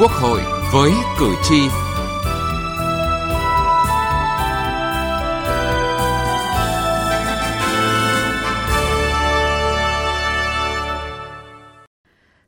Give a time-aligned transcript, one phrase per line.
[0.00, 0.40] Quốc hội
[0.72, 1.60] với cử tri.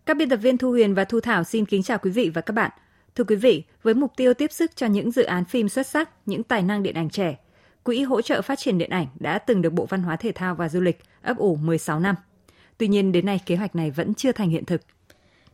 [0.07, 2.41] Các biên tập viên Thu Huyền và Thu Thảo xin kính chào quý vị và
[2.41, 2.71] các bạn.
[3.15, 6.11] Thưa quý vị, với mục tiêu tiếp sức cho những dự án phim xuất sắc,
[6.27, 7.37] những tài năng điện ảnh trẻ,
[7.83, 10.55] Quỹ hỗ trợ phát triển điện ảnh đã từng được Bộ Văn hóa Thể thao
[10.55, 12.15] và Du lịch ấp ủ 16 năm.
[12.79, 14.81] Tuy nhiên đến nay kế hoạch này vẫn chưa thành hiện thực.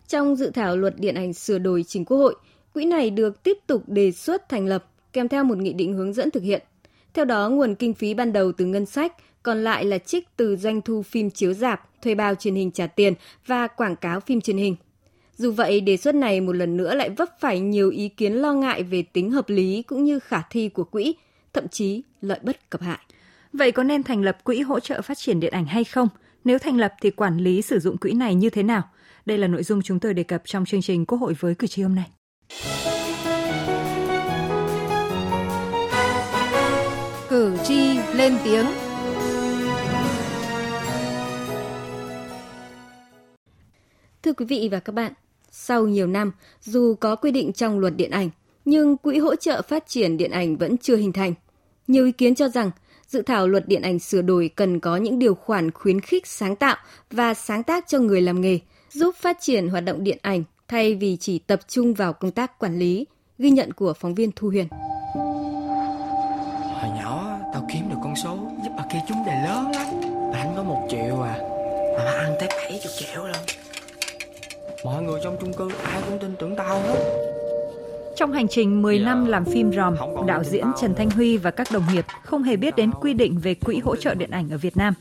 [0.09, 2.35] Trong dự thảo luật điện ảnh sửa đổi trình Quốc hội,
[2.75, 6.13] quỹ này được tiếp tục đề xuất thành lập kèm theo một nghị định hướng
[6.13, 6.63] dẫn thực hiện.
[7.15, 9.13] Theo đó, nguồn kinh phí ban đầu từ ngân sách,
[9.43, 12.87] còn lại là trích từ doanh thu phim chiếu rạp, thuê bao truyền hình trả
[12.87, 13.15] tiền
[13.47, 14.77] và quảng cáo phim truyền hình.
[15.37, 18.53] Dù vậy, đề xuất này một lần nữa lại vấp phải nhiều ý kiến lo
[18.53, 21.15] ngại về tính hợp lý cũng như khả thi của quỹ,
[21.53, 22.99] thậm chí lợi bất cập hại.
[23.53, 26.09] Vậy có nên thành lập quỹ hỗ trợ phát triển điện ảnh hay không?
[26.45, 28.83] Nếu thành lập thì quản lý sử dụng quỹ này như thế nào?
[29.29, 31.67] Đây là nội dung chúng tôi đề cập trong chương trình Quốc hội với cử
[31.67, 32.11] tri hôm nay.
[37.29, 38.67] Cử tri lên tiếng.
[44.23, 45.13] Thưa quý vị và các bạn,
[45.51, 48.31] sau nhiều năm, dù có quy định trong luật điện ảnh,
[48.65, 51.35] nhưng quỹ hỗ trợ phát triển điện ảnh vẫn chưa hình thành.
[51.87, 52.71] Nhiều ý kiến cho rằng
[53.07, 56.57] dự thảo luật điện ảnh sửa đổi cần có những điều khoản khuyến khích sáng
[56.57, 56.77] tạo
[57.11, 58.59] và sáng tác cho người làm nghề,
[58.91, 62.59] giúp phát triển hoạt động điện ảnh thay vì chỉ tập trung vào công tác
[62.59, 63.07] quản lý,
[63.39, 64.69] ghi nhận của phóng viên Thu Huyền.
[66.75, 69.87] Hồi nhỏ tao kiếm được con số giúp bà kia trúng đề lớn lắm.
[70.33, 71.37] Bà có một triệu à,
[71.97, 73.45] mà bà ăn tới bảy chục triệu lần.
[74.85, 77.29] Mọi người trong chung cư ai cũng tin tưởng tao hết.
[78.17, 79.97] Trong hành trình 10 năm làm phim ròm,
[80.27, 83.39] đạo diễn Trần Thanh Huy và các đồng nghiệp không hề biết đến quy định
[83.39, 84.95] về quỹ hỗ trợ điện ảnh ở Việt Nam.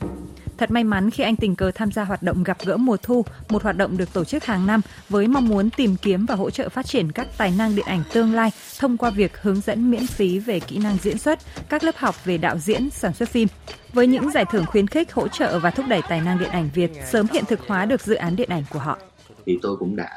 [0.58, 3.24] Thật may mắn khi anh tình cờ tham gia hoạt động gặp gỡ mùa thu,
[3.48, 6.50] một hoạt động được tổ chức hàng năm với mong muốn tìm kiếm và hỗ
[6.50, 9.90] trợ phát triển các tài năng điện ảnh tương lai thông qua việc hướng dẫn
[9.90, 11.38] miễn phí về kỹ năng diễn xuất,
[11.68, 13.48] các lớp học về đạo diễn, sản xuất phim.
[13.92, 16.70] Với những giải thưởng khuyến khích, hỗ trợ và thúc đẩy tài năng điện ảnh
[16.74, 18.98] Việt sớm hiện thực hóa được dự án điện ảnh của họ
[19.48, 20.10] thì tôi cũng đã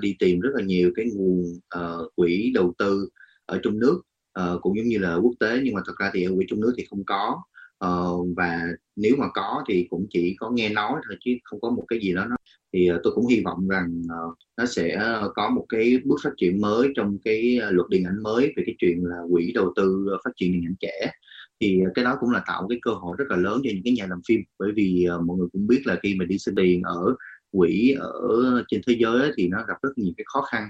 [0.00, 1.40] đi tìm rất là nhiều cái nguồn
[1.78, 3.08] uh, quỹ đầu tư
[3.46, 4.02] ở trong nước
[4.40, 6.60] uh, cũng giống như là quốc tế nhưng mà thật ra thì ở quỹ trong
[6.60, 7.42] nước thì không có
[7.80, 11.70] ờ, và nếu mà có thì cũng chỉ có nghe nói thôi chứ không có
[11.70, 12.36] một cái gì đó nó
[12.72, 14.98] thì uh, tôi cũng hy vọng rằng uh, nó sẽ
[15.34, 18.62] có một cái bước phát triển mới trong cái ờ, luật điện ảnh mới về
[18.66, 21.12] cái chuyện là quỹ đầu tư phát triển điện ảnh trẻ
[21.60, 23.92] thì cái đó cũng là tạo cái cơ hội rất là lớn cho những cái
[23.92, 26.54] nhà làm phim bởi vì uh, mọi người cũng biết là khi mà đi xin
[26.54, 27.14] tiền ở
[27.52, 30.68] quỹ ở trên thế giới thì nó gặp rất nhiều cái khó khăn.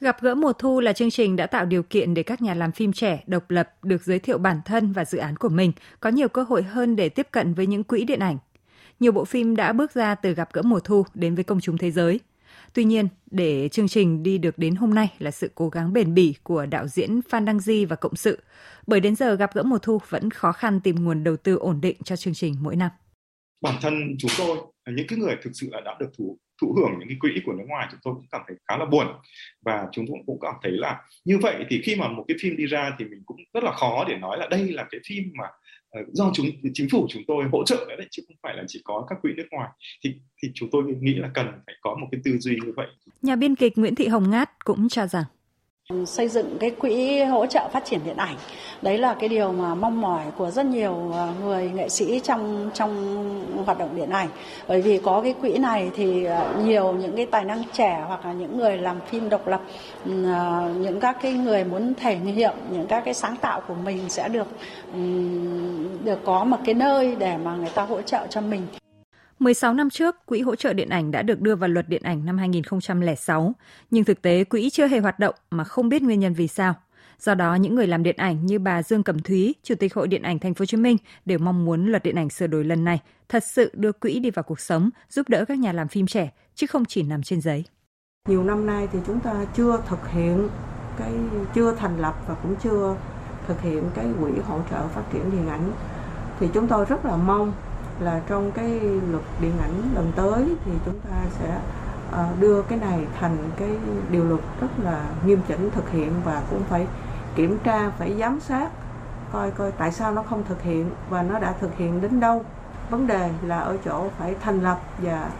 [0.00, 2.72] Gặp gỡ mùa thu là chương trình đã tạo điều kiện để các nhà làm
[2.72, 6.10] phim trẻ độc lập được giới thiệu bản thân và dự án của mình, có
[6.10, 8.38] nhiều cơ hội hơn để tiếp cận với những quỹ điện ảnh.
[9.00, 11.78] Nhiều bộ phim đã bước ra từ gặp gỡ mùa thu đến với công chúng
[11.78, 12.20] thế giới.
[12.74, 16.14] Tuy nhiên, để chương trình đi được đến hôm nay là sự cố gắng bền
[16.14, 18.38] bỉ của đạo diễn Phan Đăng Di và cộng sự,
[18.86, 21.80] bởi đến giờ gặp gỡ mùa thu vẫn khó khăn tìm nguồn đầu tư ổn
[21.80, 22.90] định cho chương trình mỗi năm
[23.60, 26.98] bản thân chúng tôi những cái người thực sự là đã được thụ thụ hưởng
[26.98, 29.06] những cái quỹ của nước ngoài, chúng tôi cũng cảm thấy khá là buồn
[29.64, 32.56] và chúng tôi cũng cảm thấy là như vậy thì khi mà một cái phim
[32.56, 35.24] đi ra thì mình cũng rất là khó để nói là đây là cái phim
[35.34, 35.44] mà
[35.90, 38.80] ờ, do chúng, chính phủ chúng tôi hỗ trợ đấy, chứ không phải là chỉ
[38.84, 39.68] có các quỹ nước ngoài
[40.04, 42.86] thì thì chúng tôi nghĩ là cần phải có một cái tư duy như vậy.
[43.22, 45.24] Nhà biên kịch Nguyễn Thị Hồng Ngát cũng cho rằng
[46.06, 48.36] xây dựng cái quỹ hỗ trợ phát triển điện ảnh.
[48.82, 52.70] Đấy là cái điều mà mong mỏi của rất nhiều à, người nghệ sĩ trong
[52.74, 54.28] trong hoạt động điện ảnh.
[54.68, 58.26] Bởi vì có cái quỹ này thì à, nhiều những cái tài năng trẻ hoặc
[58.26, 59.60] là những người làm phim độc lập
[60.26, 64.08] à, những các cái người muốn thể hiện những các cái sáng tạo của mình
[64.08, 64.46] sẽ được
[66.04, 68.62] được có một cái nơi để mà người ta hỗ trợ cho mình.
[69.40, 72.24] 16 năm trước, Quỹ hỗ trợ điện ảnh đã được đưa vào luật điện ảnh
[72.26, 73.52] năm 2006,
[73.90, 76.74] nhưng thực tế quỹ chưa hề hoạt động mà không biết nguyên nhân vì sao.
[77.18, 80.08] Do đó, những người làm điện ảnh như bà Dương Cẩm Thúy, Chủ tịch Hội
[80.08, 82.64] Điện ảnh Thành phố Hồ Chí Minh đều mong muốn luật điện ảnh sửa đổi
[82.64, 85.88] lần này thật sự đưa quỹ đi vào cuộc sống, giúp đỡ các nhà làm
[85.88, 87.64] phim trẻ chứ không chỉ nằm trên giấy.
[88.28, 90.48] Nhiều năm nay thì chúng ta chưa thực hiện
[90.98, 91.12] cái
[91.54, 92.96] chưa thành lập và cũng chưa
[93.48, 95.72] thực hiện cái quỹ hỗ trợ phát triển điện ảnh
[96.40, 97.52] thì chúng tôi rất là mong
[98.00, 98.80] là trong cái
[99.10, 101.60] luật điện ảnh lần tới thì chúng ta sẽ
[102.10, 103.70] ờ, đưa cái này thành cái
[104.10, 106.86] điều luật rất là nghiêm chỉnh thực hiện và cũng phải
[107.34, 108.70] kiểm tra phải giám sát
[109.32, 112.44] coi coi tại sao nó không thực hiện và nó đã thực hiện đến đâu.
[112.90, 115.30] Vấn đề là ở chỗ phải thành lập và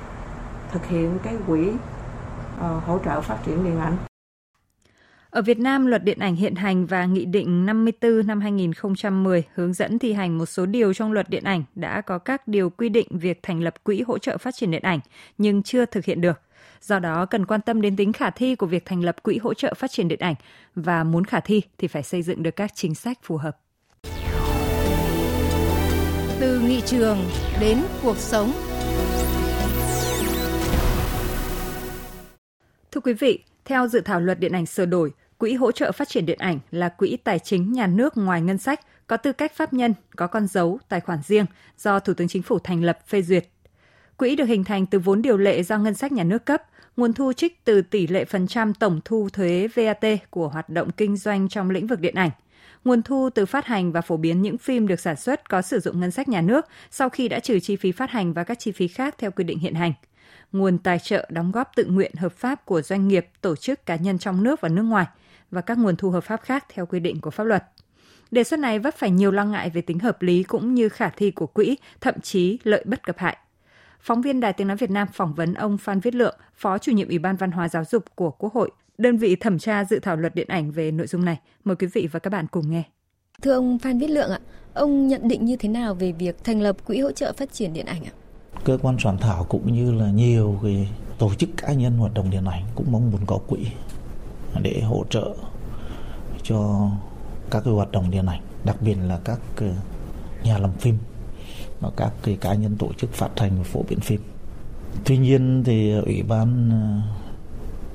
[0.73, 4.10] thực hiện cái quỹ uh, hỗ trợ phát triển điện ảnh.
[5.31, 9.73] Ở Việt Nam, luật điện ảnh hiện hành và Nghị định 54 năm 2010 hướng
[9.73, 12.89] dẫn thi hành một số điều trong luật điện ảnh đã có các điều quy
[12.89, 15.01] định việc thành lập quỹ hỗ trợ phát triển điện ảnh,
[15.39, 16.41] nhưng chưa thực hiện được.
[16.83, 19.55] Do đó, cần quan tâm đến tính khả thi của việc thành lập quỹ hỗ
[19.55, 20.35] trợ phát triển điện ảnh
[20.75, 23.59] và muốn khả thi thì phải xây dựng được các chính sách phù hợp.
[26.41, 27.19] Từ nghị trường
[27.61, 28.53] đến cuộc sống.
[32.93, 36.09] Thưa quý vị, theo dự thảo luật điện ảnh sửa đổi, Quỹ hỗ trợ phát
[36.09, 39.53] triển điện ảnh là quỹ tài chính nhà nước ngoài ngân sách, có tư cách
[39.55, 41.47] pháp nhân, có con dấu, tài khoản riêng
[41.79, 43.49] do Thủ tướng Chính phủ thành lập phê duyệt.
[44.17, 46.63] Quỹ được hình thành từ vốn điều lệ do ngân sách nhà nước cấp,
[46.97, 50.91] nguồn thu trích từ tỷ lệ phần trăm tổng thu thuế VAT của hoạt động
[50.91, 52.31] kinh doanh trong lĩnh vực điện ảnh.
[52.85, 55.81] Nguồn thu từ phát hành và phổ biến những phim được sản xuất có sử
[55.81, 58.59] dụng ngân sách nhà nước sau khi đã trừ chi phí phát hành và các
[58.59, 59.93] chi phí khác theo quy định hiện hành
[60.53, 63.97] nguồn tài trợ đóng góp tự nguyện hợp pháp của doanh nghiệp, tổ chức cá
[63.97, 65.07] nhân trong nước và nước ngoài
[65.51, 67.65] và các nguồn thu hợp pháp khác theo quy định của pháp luật.
[68.31, 71.09] Đề xuất này vấp phải nhiều lo ngại về tính hợp lý cũng như khả
[71.09, 73.37] thi của quỹ, thậm chí lợi bất cập hại.
[74.01, 76.93] Phóng viên Đài Tiếng Nói Việt Nam phỏng vấn ông Phan Viết Lượng, Phó chủ
[76.93, 79.99] nhiệm Ủy ban Văn hóa Giáo dục của Quốc hội, đơn vị thẩm tra dự
[79.99, 81.41] thảo luật điện ảnh về nội dung này.
[81.65, 82.83] Mời quý vị và các bạn cùng nghe.
[83.43, 84.41] Thưa ông Phan Viết Lượng ạ,
[84.75, 87.73] ông nhận định như thế nào về việc thành lập quỹ hỗ trợ phát triển
[87.73, 88.13] điện ảnh ạ?
[88.65, 90.89] Cơ quan soạn thảo cũng như là nhiều cái
[91.19, 93.67] tổ chức cá nhân hoạt động điện ảnh cũng mong muốn có quỹ
[94.63, 95.35] để hỗ trợ
[96.43, 96.91] cho
[97.51, 99.41] các cái hoạt động điện ảnh, đặc biệt là các
[100.43, 100.99] nhà làm phim
[101.81, 104.21] và các cái cá nhân tổ chức phát hành và phổ biến phim.
[105.05, 107.15] Tuy nhiên thì ủy ban ờ,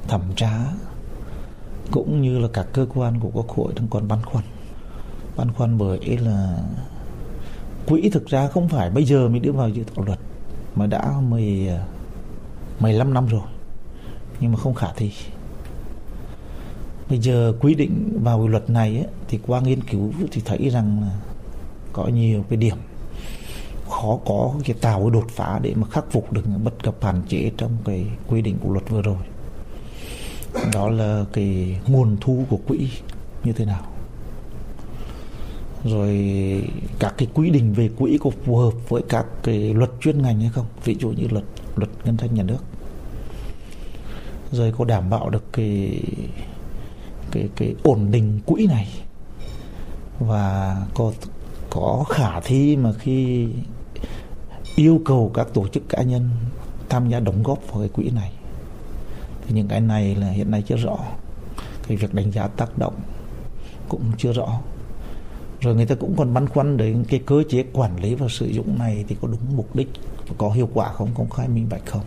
[0.07, 0.65] thẩm tra
[1.91, 4.43] cũng như là các cơ quan của quốc hội đang còn băn khoăn
[5.35, 6.57] băn khoăn bởi là
[7.87, 10.19] quỹ thực ra không phải bây giờ mới đưa vào dự thảo luật
[10.75, 11.69] mà đã 10
[12.79, 13.41] 15 ờ, năm rồi
[14.39, 15.11] nhưng mà không khả thi
[17.09, 21.01] bây giờ quy định vào luật này ấy, thì qua nghiên cứu thì thấy rằng
[21.01, 21.19] là
[21.93, 22.77] có nhiều cái điểm
[23.89, 27.03] khó có cái tạo cái đột phá để mà khắc phục được những bất cập
[27.03, 29.17] hạn chế trong cái quy định của luật vừa rồi.
[30.73, 32.89] Đó là cái nguồn thu của quỹ
[33.43, 33.81] như thế nào.
[35.83, 36.11] Rồi
[36.99, 40.39] các cái quy định về quỹ có phù hợp với các cái luật chuyên ngành
[40.39, 40.65] hay không?
[40.83, 42.63] Ví dụ như luật luật ngân sách nhà nước.
[44.51, 46.01] Rồi có đảm bảo được cái
[47.35, 48.87] cái cái ổn định quỹ này.
[50.19, 51.11] Và có
[51.69, 53.47] có khả thi mà khi
[54.75, 56.29] yêu cầu các tổ chức cá nhân
[56.89, 58.31] tham gia đóng góp vào cái quỹ này.
[59.45, 60.97] Thì những cái này là hiện nay chưa rõ.
[61.87, 62.95] Cái việc đánh giá tác động
[63.89, 64.59] cũng chưa rõ.
[65.61, 68.45] Rồi người ta cũng còn băn khoăn đến cái cơ chế quản lý và sử
[68.45, 69.89] dụng này thì có đúng mục đích
[70.37, 71.09] có hiệu quả không?
[71.15, 72.03] Công khai minh bạch không?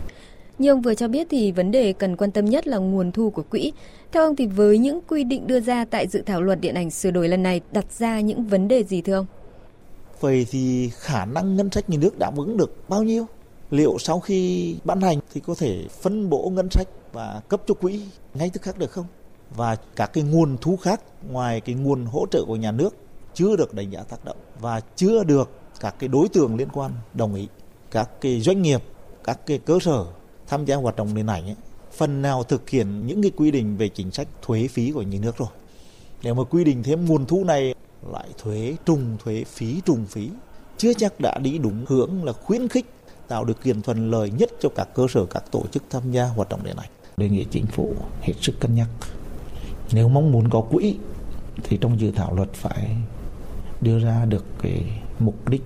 [0.59, 3.29] Như ông vừa cho biết thì vấn đề cần quan tâm nhất là nguồn thu
[3.29, 3.73] của quỹ.
[4.11, 6.91] Theo ông thì với những quy định đưa ra tại dự thảo luật điện ảnh
[6.91, 9.25] sửa đổi lần này, đặt ra những vấn đề gì thưa ông?
[10.19, 13.25] Vậy thì khả năng ngân sách nhà nước đáp ứng được bao nhiêu?
[13.71, 17.73] Liệu sau khi ban hành thì có thể phân bổ ngân sách và cấp cho
[17.73, 18.01] quỹ
[18.33, 19.05] ngay tức khắc được không?
[19.55, 22.95] Và các cái nguồn thu khác ngoài cái nguồn hỗ trợ của nhà nước
[23.33, 26.91] chưa được đánh giá tác động và chưa được các cái đối tượng liên quan
[27.13, 27.47] đồng ý,
[27.91, 28.83] các cái doanh nghiệp,
[29.23, 30.05] các cái cơ sở
[30.49, 31.55] tham gia hoạt động điện ảnh ấy,
[31.97, 35.19] phần nào thực hiện những cái quy định về chính sách thuế phí của nhà
[35.21, 35.49] nước rồi.
[36.23, 37.75] Nếu mà quy định thêm nguồn thu này
[38.11, 40.29] lại thuế trùng thuế phí trùng phí
[40.77, 42.85] chưa chắc đã đi đúng hướng là khuyến khích
[43.27, 46.25] tạo được kiện thuận lợi nhất cho các cơ sở các tổ chức tham gia
[46.25, 46.89] hoạt động điện ảnh.
[47.17, 48.87] Đề nghị chính phủ hết sức cân nhắc.
[49.91, 50.95] Nếu mong muốn có quỹ
[51.63, 52.95] thì trong dự thảo luật phải
[53.81, 55.61] đưa ra được cái mục đích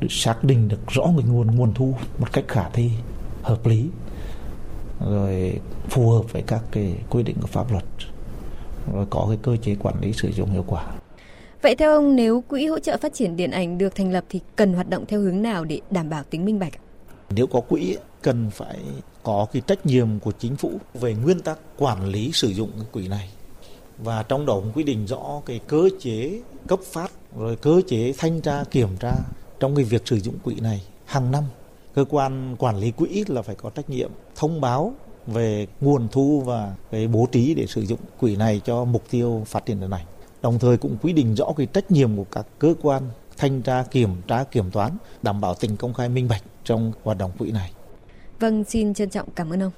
[0.00, 2.90] để xác định được rõ cái nguồn nguồn thu một cách khả thi
[3.42, 3.84] hợp lý
[5.06, 7.84] rồi phù hợp với các cái quy định của pháp luật
[8.92, 10.86] rồi có cái cơ chế quản lý sử dụng hiệu quả.
[11.62, 14.40] Vậy theo ông nếu quỹ hỗ trợ phát triển điện ảnh được thành lập thì
[14.56, 16.72] cần hoạt động theo hướng nào để đảm bảo tính minh bạch?
[17.30, 18.78] Nếu có quỹ cần phải
[19.22, 22.86] có cái trách nhiệm của chính phủ về nguyên tắc quản lý sử dụng cái
[22.92, 23.30] quỹ này
[23.98, 28.12] và trong đó cũng quy định rõ cái cơ chế cấp phát rồi cơ chế
[28.18, 29.12] thanh tra kiểm tra
[29.60, 31.44] trong cái việc sử dụng quỹ này hàng năm
[31.94, 34.94] cơ quan quản lý quỹ là phải có trách nhiệm thông báo
[35.26, 39.42] về nguồn thu và cái bố trí để sử dụng quỹ này cho mục tiêu
[39.46, 40.06] phát triển điện ảnh
[40.42, 43.02] đồng thời cũng quy định rõ cái trách nhiệm của các cơ quan
[43.36, 44.92] thanh tra kiểm tra kiểm toán
[45.22, 47.72] đảm bảo tính công khai minh bạch trong hoạt động quỹ này.
[48.40, 49.72] Vâng, xin trân trọng cảm ơn ông.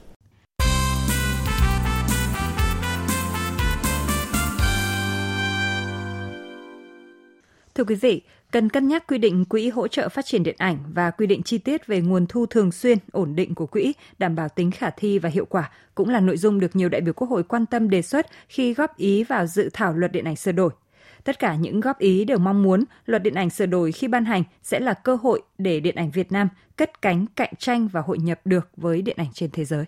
[7.75, 8.23] Thưa quý vị,
[8.53, 11.43] cần cân nhắc quy định quỹ hỗ trợ phát triển điện ảnh và quy định
[11.43, 14.91] chi tiết về nguồn thu thường xuyên, ổn định của quỹ, đảm bảo tính khả
[14.91, 17.67] thi và hiệu quả, cũng là nội dung được nhiều đại biểu Quốc hội quan
[17.67, 20.71] tâm đề xuất khi góp ý vào dự thảo luật điện ảnh sửa đổi.
[21.25, 24.25] Tất cả những góp ý đều mong muốn luật điện ảnh sửa đổi khi ban
[24.25, 28.01] hành sẽ là cơ hội để điện ảnh Việt Nam cất cánh cạnh tranh và
[28.01, 29.85] hội nhập được với điện ảnh trên thế giới.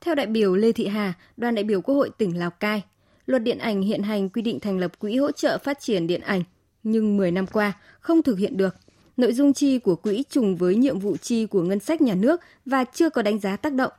[0.00, 2.82] Theo đại biểu Lê Thị Hà, đoàn đại biểu Quốc hội tỉnh Lào Cai,
[3.26, 6.20] luật điện ảnh hiện hành quy định thành lập quỹ hỗ trợ phát triển điện
[6.20, 6.42] ảnh,
[6.86, 8.76] nhưng 10 năm qua không thực hiện được.
[9.16, 12.40] Nội dung chi của quỹ trùng với nhiệm vụ chi của ngân sách nhà nước
[12.66, 13.92] và chưa có đánh giá tác động.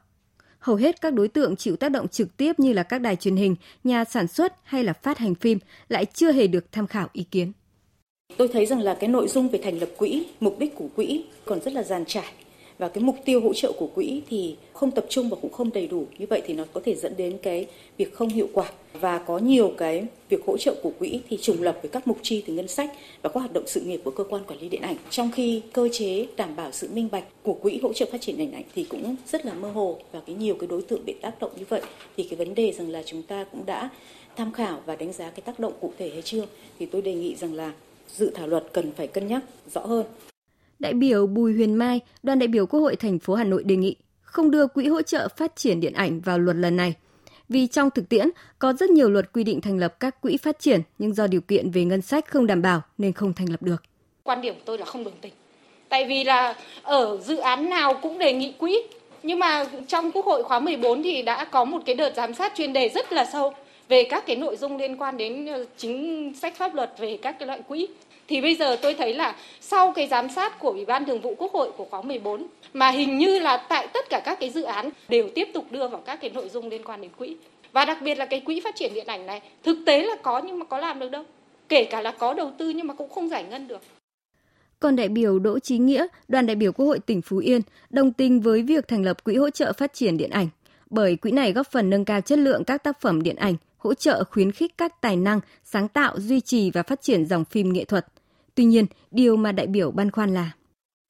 [0.60, 3.36] Hầu hết các đối tượng chịu tác động trực tiếp như là các đài truyền
[3.36, 7.08] hình, nhà sản xuất hay là phát hành phim lại chưa hề được tham khảo
[7.14, 7.52] ý kiến.
[8.38, 11.26] Tôi thấy rằng là cái nội dung về thành lập quỹ, mục đích của quỹ
[11.46, 12.34] còn rất là giàn trải
[12.78, 15.74] và cái mục tiêu hỗ trợ của quỹ thì không tập trung và cũng không
[15.74, 16.06] đầy đủ.
[16.18, 17.68] Như vậy thì nó có thể dẫn đến cái
[17.98, 18.72] việc không hiệu quả.
[18.94, 22.18] Và có nhiều cái việc hỗ trợ của quỹ thì trùng lập với các mục
[22.22, 22.92] chi từ ngân sách
[23.22, 24.96] và các hoạt động sự nghiệp của cơ quan quản lý điện ảnh.
[25.10, 28.38] Trong khi cơ chế đảm bảo sự minh bạch của quỹ hỗ trợ phát triển
[28.38, 31.16] điện ảnh thì cũng rất là mơ hồ và cái nhiều cái đối tượng bị
[31.22, 31.82] tác động như vậy
[32.18, 33.90] thì cái vấn đề rằng là chúng ta cũng đã
[34.36, 36.46] tham khảo và đánh giá cái tác động cụ thể hay chưa
[36.80, 37.74] thì tôi đề nghị rằng là
[38.16, 39.44] dự thảo luật cần phải cân nhắc
[39.74, 40.06] rõ hơn.
[40.80, 43.76] Đại biểu Bùi Huyền Mai, đoàn đại biểu Quốc hội thành phố Hà Nội đề
[43.76, 46.94] nghị không đưa quỹ hỗ trợ phát triển điện ảnh vào luật lần này.
[47.50, 48.30] Vì trong thực tiễn
[48.60, 51.42] có rất nhiều luật quy định thành lập các quỹ phát triển nhưng do điều
[51.42, 53.84] kiện về ngân sách không đảm bảo nên không thành lập được.
[54.24, 55.34] Quan điểm của tôi là không đồng tình.
[55.90, 58.82] Tại vì là ở dự án nào cũng đề nghị quỹ
[59.24, 62.54] nhưng mà trong Quốc hội khóa 14 thì đã có một cái đợt giám sát
[62.56, 63.54] chuyên đề rất là sâu
[63.88, 67.40] về các cái nội dung liên quan đến ờ, chính sách pháp luật về các
[67.40, 67.88] cái loại quỹ
[68.28, 71.36] thì bây giờ tôi thấy là sau cái giám sát của Ủy ban Thường vụ
[71.38, 74.64] Quốc hội của khóa 14 mà hình như là tại tất cả các cái dự
[74.64, 77.36] án đều tiếp tục đưa vào các cái nội dung liên quan đến quỹ.
[77.72, 80.42] Và đặc biệt là cái quỹ phát triển điện ảnh này thực tế là có
[80.46, 81.24] nhưng mà có làm được đâu.
[81.70, 83.82] Kể cả là có đầu tư nhưng mà cũng không giải ngân được.
[84.80, 88.14] Còn đại biểu Đỗ Chí Nghĩa, đoàn đại biểu Quốc hội tỉnh Phú Yên, đồng
[88.14, 90.48] tình với việc thành lập quỹ hỗ trợ phát triển điện ảnh,
[90.90, 93.94] bởi quỹ này góp phần nâng cao chất lượng các tác phẩm điện ảnh, hỗ
[93.94, 97.74] trợ khuyến khích các tài năng, sáng tạo, duy trì và phát triển dòng phim
[97.74, 98.06] nghệ thuật.
[98.58, 100.52] Tuy nhiên, điều mà đại biểu băn khoăn là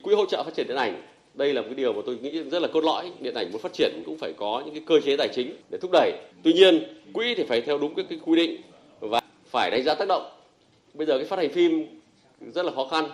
[0.03, 1.01] Quỹ hỗ trợ phát triển điện ảnh
[1.33, 3.11] đây là một cái điều mà tôi nghĩ rất là cốt lõi.
[3.19, 5.77] Điện ảnh muốn phát triển cũng phải có những cái cơ chế tài chính để
[5.81, 6.11] thúc đẩy.
[6.43, 8.61] Tuy nhiên quỹ thì phải theo đúng cái, cái quy định
[8.99, 10.29] và phải đánh giá tác động.
[10.93, 11.85] Bây giờ cái phát hành phim
[12.53, 13.05] rất là khó khăn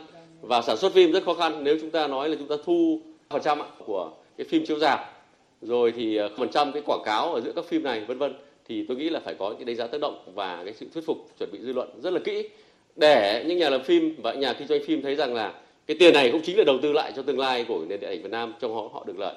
[0.41, 1.63] và sản xuất phim rất khó khăn.
[1.63, 4.99] Nếu chúng ta nói là chúng ta thu phần trăm của cái phim chiếu rạp
[5.61, 8.33] rồi thì ờ, phần trăm cái quảng cáo ở giữa các phim này vân vân
[8.67, 11.05] thì tôi nghĩ là phải có cái đánh giá tác động và cái sự thuyết
[11.05, 12.49] phục chuẩn bị dư luận rất là kỹ
[12.95, 15.53] để những nhà làm phim và nhà kinh doanh phim thấy rằng là
[15.87, 18.09] cái tiền này cũng chính là đầu tư lại cho tương lai của nền điện
[18.09, 19.35] ảnh Việt Nam trong họ họ được lợi.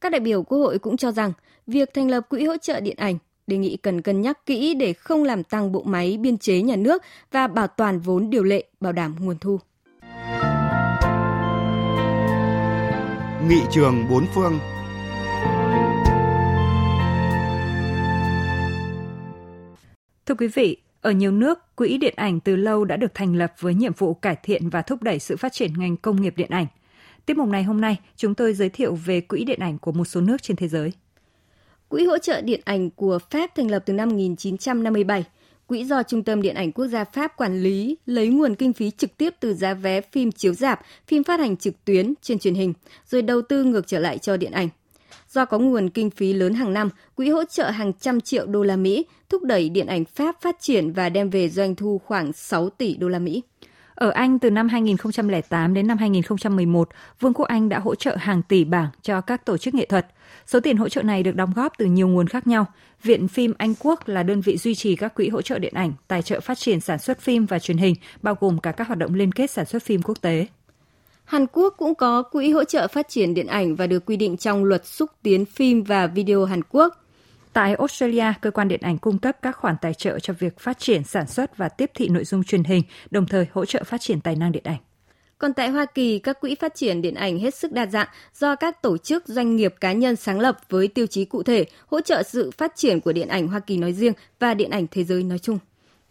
[0.00, 1.32] Các đại biểu Quốc hội cũng cho rằng
[1.66, 4.92] việc thành lập quỹ hỗ trợ điện ảnh đề nghị cần cân nhắc kỹ để
[4.92, 8.64] không làm tăng bộ máy biên chế nhà nước và bảo toàn vốn điều lệ,
[8.80, 9.58] bảo đảm nguồn thu.
[13.48, 14.58] Nghị trường bốn phương
[20.26, 23.52] Thưa quý vị, ở nhiều nước, quỹ điện ảnh từ lâu đã được thành lập
[23.58, 26.50] với nhiệm vụ cải thiện và thúc đẩy sự phát triển ngành công nghiệp điện
[26.50, 26.66] ảnh.
[27.26, 30.04] Tiếp mục này hôm nay, chúng tôi giới thiệu về quỹ điện ảnh của một
[30.04, 30.92] số nước trên thế giới.
[31.88, 35.24] Quỹ hỗ trợ điện ảnh của Pháp thành lập từ năm 1957.
[35.66, 38.90] Quỹ do Trung tâm Điện ảnh Quốc gia Pháp quản lý, lấy nguồn kinh phí
[38.90, 42.54] trực tiếp từ giá vé phim chiếu rạp, phim phát hành trực tuyến trên truyền
[42.54, 42.72] hình,
[43.06, 44.68] rồi đầu tư ngược trở lại cho điện ảnh.
[45.28, 48.62] Do có nguồn kinh phí lớn hàng năm, quỹ hỗ trợ hàng trăm triệu đô
[48.62, 52.32] la Mỹ, thúc đẩy điện ảnh Pháp phát triển và đem về doanh thu khoảng
[52.32, 53.42] 6 tỷ đô la Mỹ.
[53.94, 56.88] Ở Anh từ năm 2008 đến năm 2011,
[57.20, 60.06] Vương quốc Anh đã hỗ trợ hàng tỷ bảng cho các tổ chức nghệ thuật.
[60.46, 62.66] Số tiền hỗ trợ này được đóng góp từ nhiều nguồn khác nhau.
[63.02, 65.92] Viện phim Anh Quốc là đơn vị duy trì các quỹ hỗ trợ điện ảnh,
[66.08, 68.98] tài trợ phát triển sản xuất phim và truyền hình, bao gồm cả các hoạt
[68.98, 70.46] động liên kết sản xuất phim quốc tế.
[71.28, 74.36] Hàn Quốc cũng có quỹ hỗ trợ phát triển điện ảnh và được quy định
[74.36, 77.04] trong luật xúc tiến phim và video Hàn Quốc.
[77.52, 80.78] Tại Australia, cơ quan điện ảnh cung cấp các khoản tài trợ cho việc phát
[80.78, 84.00] triển, sản xuất và tiếp thị nội dung truyền hình, đồng thời hỗ trợ phát
[84.00, 84.78] triển tài năng điện ảnh.
[85.38, 88.56] Còn tại Hoa Kỳ, các quỹ phát triển điện ảnh hết sức đa dạng do
[88.56, 92.00] các tổ chức, doanh nghiệp, cá nhân sáng lập với tiêu chí cụ thể, hỗ
[92.00, 95.04] trợ sự phát triển của điện ảnh Hoa Kỳ nói riêng và điện ảnh thế
[95.04, 95.58] giới nói chung.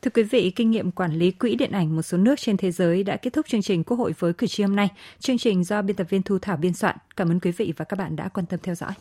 [0.02, 2.72] Thưa quý vị, kinh nghiệm quản lý quỹ điện ảnh một số nước trên thế
[2.72, 4.90] giới đã kết thúc chương trình Quốc hội với cử tri hôm nay.
[5.20, 6.96] Chương trình do biên tập viên Thu Thảo biên soạn.
[7.16, 8.92] Cảm ơn quý vị và các bạn đã quan tâm theo dõi.